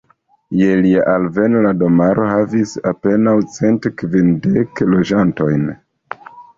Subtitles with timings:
[0.61, 5.75] Je lia alveno, la domaro havis apenaŭ cent kvindek loĝantojn.